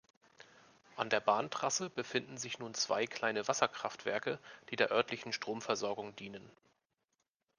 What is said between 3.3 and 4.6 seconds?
Wasserkraftwerke,